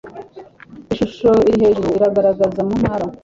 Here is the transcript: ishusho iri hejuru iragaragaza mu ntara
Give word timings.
ishusho 0.93 1.29
iri 1.51 1.59
hejuru 1.67 1.89
iragaragaza 1.97 2.59
mu 2.67 2.73
ntara 2.81 3.05